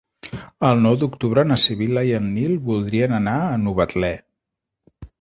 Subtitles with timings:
[0.69, 4.15] El nou d'octubre na Sibil·la i en Nil voldrien anar a Novetlè.